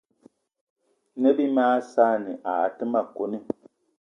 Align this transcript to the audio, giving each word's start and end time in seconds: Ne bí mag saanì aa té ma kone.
Ne 1.21 1.29
bí 1.37 1.45
mag 1.55 1.75
saanì 1.91 2.31
aa 2.53 2.65
té 2.77 2.83
ma 2.91 3.01
kone. 3.15 3.37